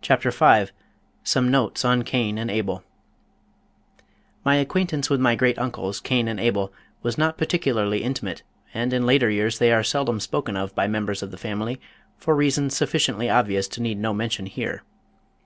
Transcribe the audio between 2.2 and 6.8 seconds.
AND ABEL My acquaintance with my great uncles, Cain and Abel,